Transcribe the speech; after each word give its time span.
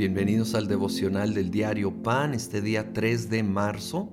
Bienvenidos 0.00 0.54
al 0.54 0.66
devocional 0.66 1.34
del 1.34 1.50
diario 1.50 1.92
Pan, 1.92 2.32
este 2.32 2.62
día 2.62 2.94
3 2.94 3.28
de 3.28 3.42
marzo. 3.42 4.08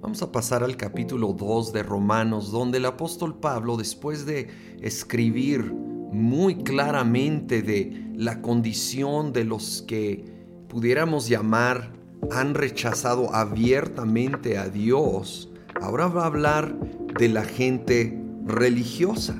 Vamos 0.00 0.22
a 0.22 0.32
pasar 0.32 0.64
al 0.64 0.78
capítulo 0.78 1.34
2 1.34 1.74
de 1.74 1.82
Romanos, 1.82 2.50
donde 2.50 2.78
el 2.78 2.86
apóstol 2.86 3.38
Pablo, 3.38 3.76
después 3.76 4.24
de 4.24 4.48
escribir 4.80 5.70
muy 5.70 6.64
claramente 6.64 7.60
de 7.60 8.10
la 8.16 8.40
condición 8.40 9.34
de 9.34 9.44
los 9.44 9.84
que 9.86 10.24
pudiéramos 10.70 11.28
llamar 11.28 11.92
han 12.30 12.54
rechazado 12.54 13.34
abiertamente 13.34 14.56
a 14.56 14.70
Dios, 14.70 15.50
ahora 15.78 16.06
va 16.06 16.22
a 16.22 16.28
hablar 16.28 16.74
de 17.18 17.28
la 17.28 17.44
gente 17.44 18.18
religiosa. 18.46 19.36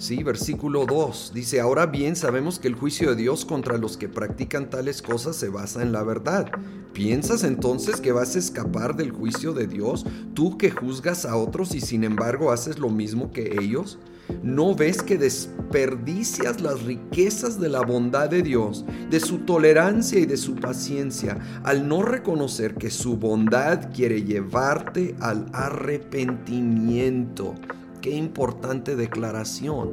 Sí, 0.00 0.22
versículo 0.22 0.86
2 0.86 1.32
dice, 1.34 1.60
ahora 1.60 1.84
bien 1.84 2.16
sabemos 2.16 2.58
que 2.58 2.68
el 2.68 2.74
juicio 2.74 3.10
de 3.10 3.16
Dios 3.16 3.44
contra 3.44 3.76
los 3.76 3.98
que 3.98 4.08
practican 4.08 4.70
tales 4.70 5.02
cosas 5.02 5.36
se 5.36 5.50
basa 5.50 5.82
en 5.82 5.92
la 5.92 6.02
verdad. 6.02 6.50
¿Piensas 6.94 7.44
entonces 7.44 8.00
que 8.00 8.10
vas 8.10 8.34
a 8.34 8.38
escapar 8.38 8.96
del 8.96 9.10
juicio 9.10 9.52
de 9.52 9.66
Dios, 9.66 10.06
tú 10.32 10.56
que 10.56 10.70
juzgas 10.70 11.26
a 11.26 11.36
otros 11.36 11.74
y 11.74 11.82
sin 11.82 12.02
embargo 12.02 12.50
haces 12.50 12.78
lo 12.78 12.88
mismo 12.88 13.30
que 13.30 13.58
ellos? 13.60 13.98
¿No 14.42 14.74
ves 14.74 15.02
que 15.02 15.18
desperdicias 15.18 16.62
las 16.62 16.82
riquezas 16.82 17.60
de 17.60 17.68
la 17.68 17.82
bondad 17.82 18.30
de 18.30 18.40
Dios, 18.40 18.86
de 19.10 19.20
su 19.20 19.40
tolerancia 19.40 20.18
y 20.18 20.24
de 20.24 20.38
su 20.38 20.54
paciencia, 20.54 21.38
al 21.62 21.86
no 21.86 22.00
reconocer 22.00 22.76
que 22.76 22.88
su 22.88 23.18
bondad 23.18 23.92
quiere 23.92 24.22
llevarte 24.22 25.14
al 25.20 25.44
arrepentimiento? 25.52 27.54
Qué 28.00 28.16
importante 28.16 28.96
declaración. 28.96 29.90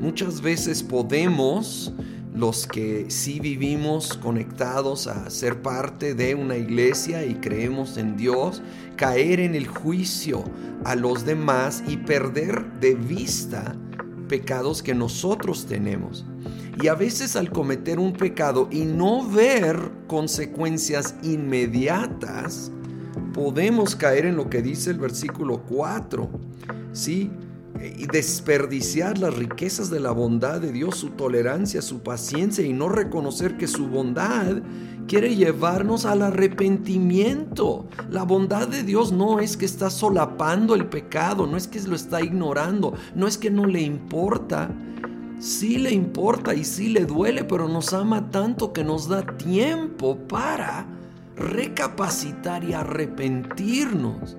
Muchas 0.00 0.40
veces 0.40 0.84
podemos, 0.84 1.92
los 2.32 2.68
que 2.68 3.06
sí 3.08 3.40
vivimos 3.40 4.14
conectados 4.14 5.08
a 5.08 5.28
ser 5.30 5.60
parte 5.60 6.14
de 6.14 6.36
una 6.36 6.56
iglesia 6.56 7.24
y 7.24 7.34
creemos 7.34 7.96
en 7.96 8.16
Dios, 8.16 8.62
caer 8.94 9.40
en 9.40 9.56
el 9.56 9.66
juicio 9.66 10.44
a 10.84 10.94
los 10.94 11.24
demás 11.24 11.82
y 11.88 11.96
perder 11.96 12.64
de 12.78 12.94
vista 12.94 13.74
pecados 14.28 14.80
que 14.80 14.94
nosotros 14.94 15.66
tenemos. 15.66 16.24
Y 16.80 16.86
a 16.86 16.94
veces 16.94 17.34
al 17.34 17.50
cometer 17.50 17.98
un 17.98 18.12
pecado 18.12 18.68
y 18.70 18.84
no 18.84 19.28
ver 19.28 19.90
consecuencias 20.06 21.16
inmediatas, 21.24 22.70
podemos 23.32 23.96
caer 23.96 24.26
en 24.26 24.36
lo 24.36 24.48
que 24.48 24.62
dice 24.62 24.90
el 24.90 25.00
versículo 25.00 25.62
4 25.68 26.30
¿sí? 26.94 27.30
Y 27.98 28.06
desperdiciar 28.06 29.18
las 29.18 29.34
riquezas 29.34 29.90
de 29.90 29.98
la 29.98 30.12
bondad 30.12 30.60
de 30.60 30.72
Dios, 30.72 30.96
su 30.96 31.10
tolerancia, 31.10 31.82
su 31.82 32.02
paciencia 32.02 32.64
y 32.64 32.72
no 32.72 32.88
reconocer 32.88 33.56
que 33.56 33.66
su 33.66 33.88
bondad 33.88 34.62
quiere 35.08 35.34
llevarnos 35.34 36.06
al 36.06 36.22
arrepentimiento. 36.22 37.86
La 38.10 38.22
bondad 38.22 38.68
de 38.68 38.84
Dios 38.84 39.10
no 39.10 39.40
es 39.40 39.56
que 39.56 39.66
está 39.66 39.90
solapando 39.90 40.76
el 40.76 40.86
pecado, 40.86 41.46
no 41.48 41.56
es 41.56 41.66
que 41.66 41.82
lo 41.82 41.96
está 41.96 42.22
ignorando, 42.22 42.94
no 43.14 43.26
es 43.26 43.36
que 43.36 43.50
no 43.50 43.66
le 43.66 43.82
importa. 43.82 44.70
Sí 45.40 45.78
le 45.78 45.90
importa 45.90 46.54
y 46.54 46.64
sí 46.64 46.88
le 46.88 47.04
duele, 47.04 47.42
pero 47.42 47.68
nos 47.68 47.92
ama 47.92 48.30
tanto 48.30 48.72
que 48.72 48.84
nos 48.84 49.08
da 49.08 49.26
tiempo 49.36 50.16
para 50.28 50.86
recapacitar 51.36 52.62
y 52.62 52.72
arrepentirnos 52.72 54.36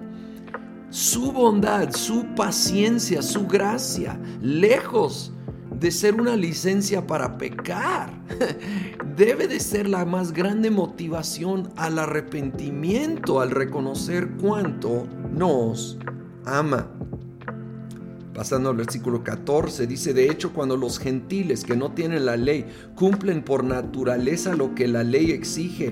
su 0.95 1.33
bondad, 1.33 1.91
su 1.93 2.25
paciencia, 2.37 3.21
su 3.21 3.47
gracia, 3.47 4.17
lejos 4.41 5.33
de 5.77 5.91
ser 5.91 6.15
una 6.15 6.37
licencia 6.37 7.05
para 7.05 7.37
pecar, 7.37 8.13
debe 9.17 9.49
de 9.49 9.59
ser 9.59 9.89
la 9.89 10.05
más 10.05 10.31
grande 10.31 10.71
motivación 10.71 11.69
al 11.75 11.99
arrepentimiento, 11.99 13.41
al 13.41 13.51
reconocer 13.51 14.29
cuánto 14.41 15.05
nos 15.35 15.97
ama. 16.45 16.87
Pasando 18.33 18.69
al 18.69 18.77
versículo 18.77 19.21
14, 19.21 19.87
dice, 19.87 20.13
de 20.13 20.31
hecho, 20.31 20.53
cuando 20.53 20.77
los 20.77 20.97
gentiles 20.97 21.65
que 21.65 21.75
no 21.75 21.91
tienen 21.91 22.25
la 22.25 22.37
ley 22.37 22.67
cumplen 22.95 23.43
por 23.43 23.65
naturaleza 23.65 24.55
lo 24.55 24.73
que 24.75 24.87
la 24.87 25.03
ley 25.03 25.31
exige, 25.31 25.91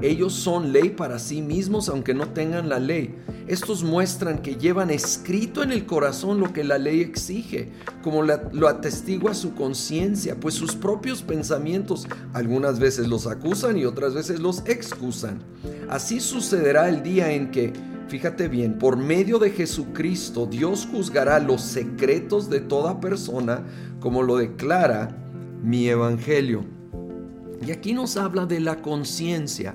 ellos 0.00 0.32
son 0.32 0.72
ley 0.72 0.88
para 0.88 1.18
sí 1.18 1.42
mismos 1.42 1.90
aunque 1.90 2.14
no 2.14 2.28
tengan 2.28 2.70
la 2.70 2.78
ley. 2.78 3.14
Estos 3.50 3.82
muestran 3.82 4.42
que 4.42 4.54
llevan 4.54 4.90
escrito 4.90 5.64
en 5.64 5.72
el 5.72 5.84
corazón 5.84 6.38
lo 6.38 6.52
que 6.52 6.62
la 6.62 6.78
ley 6.78 7.00
exige, 7.00 7.72
como 8.00 8.22
lo 8.22 8.68
atestigua 8.68 9.34
su 9.34 9.56
conciencia, 9.56 10.38
pues 10.38 10.54
sus 10.54 10.76
propios 10.76 11.22
pensamientos 11.22 12.06
algunas 12.32 12.78
veces 12.78 13.08
los 13.08 13.26
acusan 13.26 13.76
y 13.76 13.86
otras 13.86 14.14
veces 14.14 14.38
los 14.38 14.62
excusan. 14.66 15.42
Así 15.88 16.20
sucederá 16.20 16.88
el 16.88 17.02
día 17.02 17.32
en 17.32 17.50
que, 17.50 17.72
fíjate 18.06 18.46
bien, 18.46 18.78
por 18.78 18.96
medio 18.96 19.40
de 19.40 19.50
Jesucristo 19.50 20.46
Dios 20.46 20.86
juzgará 20.88 21.40
los 21.40 21.60
secretos 21.60 22.50
de 22.50 22.60
toda 22.60 23.00
persona, 23.00 23.64
como 23.98 24.22
lo 24.22 24.36
declara 24.36 25.16
mi 25.60 25.88
evangelio. 25.88 26.64
Y 27.66 27.72
aquí 27.72 27.94
nos 27.94 28.16
habla 28.16 28.46
de 28.46 28.60
la 28.60 28.80
conciencia, 28.80 29.74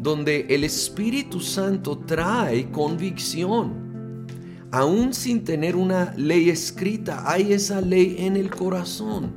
donde 0.00 0.46
el 0.48 0.64
Espíritu 0.64 1.40
Santo 1.40 1.98
trae 1.98 2.70
convicción. 2.70 4.26
Aún 4.72 5.12
sin 5.12 5.44
tener 5.44 5.76
una 5.76 6.14
ley 6.16 6.48
escrita, 6.48 7.30
hay 7.30 7.52
esa 7.52 7.80
ley 7.80 8.16
en 8.18 8.36
el 8.36 8.50
corazón. 8.50 9.32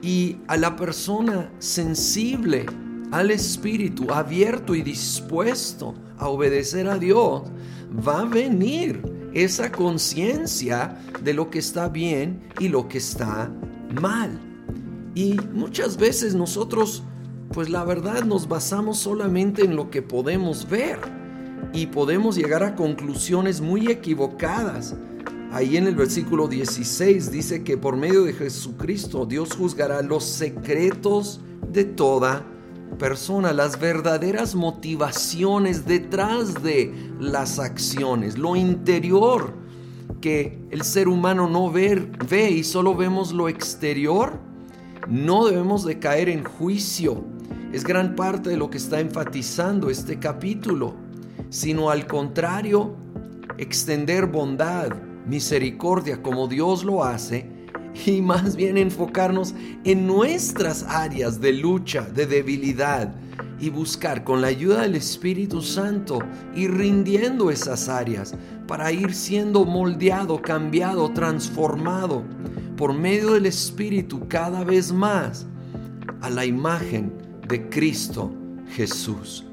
Y 0.00 0.38
a 0.46 0.56
la 0.56 0.76
persona 0.76 1.52
sensible 1.58 2.66
al 3.10 3.30
Espíritu, 3.30 4.10
abierto 4.12 4.74
y 4.74 4.82
dispuesto 4.82 5.94
a 6.16 6.28
obedecer 6.28 6.88
a 6.88 6.98
Dios, 6.98 7.42
va 8.06 8.20
a 8.20 8.24
venir 8.24 9.02
esa 9.34 9.70
conciencia 9.70 10.98
de 11.22 11.34
lo 11.34 11.50
que 11.50 11.58
está 11.58 11.88
bien 11.88 12.40
y 12.58 12.68
lo 12.68 12.88
que 12.88 12.98
está 12.98 13.52
mal. 14.00 14.40
Y 15.14 15.36
muchas 15.52 15.98
veces 15.98 16.34
nosotros, 16.34 17.02
pues 17.52 17.68
la 17.68 17.84
verdad, 17.84 18.24
nos 18.24 18.48
basamos 18.48 18.98
solamente 18.98 19.64
en 19.64 19.76
lo 19.76 19.90
que 19.90 20.02
podemos 20.02 20.68
ver 20.68 20.98
y 21.72 21.86
podemos 21.86 22.36
llegar 22.36 22.62
a 22.62 22.74
conclusiones 22.74 23.60
muy 23.60 23.88
equivocadas. 23.88 24.94
Ahí 25.52 25.76
en 25.76 25.86
el 25.86 25.94
versículo 25.94 26.48
16 26.48 27.30
dice 27.30 27.62
que 27.62 27.76
por 27.76 27.96
medio 27.96 28.24
de 28.24 28.32
Jesucristo 28.32 29.26
Dios 29.26 29.54
juzgará 29.54 30.00
los 30.00 30.24
secretos 30.24 31.40
de 31.70 31.84
toda 31.84 32.46
persona, 32.98 33.52
las 33.52 33.78
verdaderas 33.78 34.54
motivaciones 34.54 35.86
detrás 35.86 36.62
de 36.62 36.92
las 37.20 37.58
acciones, 37.58 38.38
lo 38.38 38.56
interior 38.56 39.52
que 40.20 40.58
el 40.70 40.82
ser 40.82 41.08
humano 41.08 41.48
no 41.48 41.70
ve, 41.70 42.50
y 42.50 42.64
solo 42.64 42.94
vemos 42.94 43.32
lo 43.32 43.48
exterior 43.48 44.38
no 45.08 45.46
debemos 45.46 45.84
de 45.84 45.98
caer 45.98 46.28
en 46.28 46.44
juicio. 46.44 47.24
Es 47.72 47.84
gran 47.84 48.14
parte 48.14 48.50
de 48.50 48.58
lo 48.58 48.68
que 48.68 48.76
está 48.76 49.00
enfatizando 49.00 49.88
este 49.88 50.18
capítulo, 50.18 50.94
sino 51.48 51.88
al 51.88 52.06
contrario, 52.06 52.94
extender 53.56 54.26
bondad, 54.26 54.90
misericordia 55.26 56.20
como 56.20 56.48
Dios 56.48 56.84
lo 56.84 57.02
hace 57.02 57.50
y 58.06 58.20
más 58.20 58.56
bien 58.56 58.76
enfocarnos 58.76 59.54
en 59.84 60.06
nuestras 60.06 60.82
áreas 60.82 61.40
de 61.40 61.54
lucha, 61.54 62.02
de 62.02 62.26
debilidad 62.26 63.14
y 63.58 63.70
buscar 63.70 64.22
con 64.22 64.42
la 64.42 64.48
ayuda 64.48 64.82
del 64.82 64.96
Espíritu 64.96 65.62
Santo 65.62 66.18
ir 66.54 66.74
rindiendo 66.74 67.50
esas 67.50 67.88
áreas 67.88 68.34
para 68.66 68.92
ir 68.92 69.14
siendo 69.14 69.64
moldeado, 69.64 70.42
cambiado, 70.42 71.10
transformado 71.12 72.22
por 72.76 72.92
medio 72.92 73.32
del 73.32 73.46
Espíritu 73.46 74.28
cada 74.28 74.62
vez 74.62 74.92
más 74.92 75.46
a 76.20 76.28
la 76.28 76.44
imagen 76.44 77.31
de 77.52 77.68
Cristo 77.68 78.32
Jesús. 78.70 79.44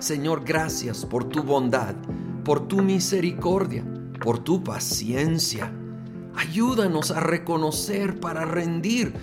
Señor, 0.00 0.44
gracias 0.44 1.06
por 1.06 1.24
tu 1.24 1.42
bondad, 1.42 1.94
por 2.44 2.68
tu 2.68 2.82
misericordia, 2.82 3.82
por 4.22 4.38
tu 4.40 4.62
paciencia. 4.62 5.72
Ayúdanos 6.34 7.10
a 7.12 7.20
reconocer 7.20 8.20
para 8.20 8.44
rendir 8.44 9.14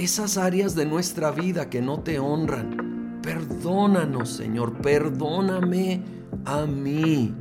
esas 0.00 0.38
áreas 0.38 0.74
de 0.74 0.86
nuestra 0.86 1.30
vida 1.30 1.68
que 1.68 1.82
no 1.82 2.00
te 2.00 2.18
honran. 2.18 3.20
Perdónanos, 3.20 4.30
Señor, 4.30 4.78
perdóname 4.78 6.00
a 6.46 6.64
mí. 6.64 7.34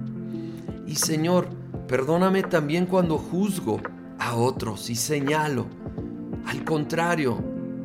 Y 0.86 0.96
Señor, 0.96 1.48
perdóname 1.88 2.44
también 2.44 2.88
cuando 2.88 3.18
juzgo 3.18 3.80
a 4.20 4.36
otros 4.36 4.90
y 4.90 4.96
señalo. 4.96 5.66
Al 6.46 6.66
contrario, 6.66 7.42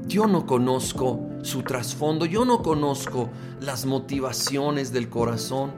yo 0.09 0.27
no 0.27 0.47
conozco 0.47 1.29
su 1.43 1.63
trasfondo, 1.63 2.25
yo 2.25 2.45
no 2.45 2.63
conozco 2.63 3.29
las 3.61 3.85
motivaciones 3.85 4.93
del 4.93 5.09
corazón. 5.09 5.73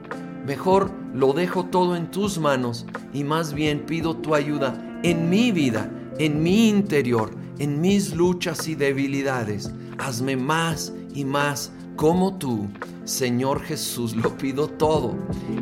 Mejor 0.45 0.91
lo 1.13 1.33
dejo 1.33 1.65
todo 1.65 1.95
en 1.95 2.11
tus 2.11 2.37
manos 2.37 2.85
y 3.13 3.23
más 3.23 3.53
bien 3.53 3.85
pido 3.85 4.15
tu 4.15 4.35
ayuda 4.35 4.99
en 5.03 5.29
mi 5.29 5.51
vida, 5.51 5.89
en 6.19 6.43
mi 6.43 6.69
interior, 6.69 7.31
en 7.57 7.81
mis 7.81 8.15
luchas 8.15 8.67
y 8.67 8.75
debilidades. 8.75 9.71
Hazme 9.97 10.37
más 10.37 10.93
y 11.13 11.25
más 11.25 11.71
como 11.95 12.37
tú, 12.37 12.67
Señor 13.05 13.61
Jesús. 13.61 14.15
Lo 14.15 14.37
pido 14.37 14.67
todo 14.67 15.15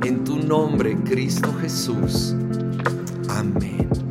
en 0.03 0.23
tu 0.23 0.37
nombre, 0.37 0.97
Cristo 1.03 1.53
Jesús. 1.61 2.35
Amén. 3.29 4.02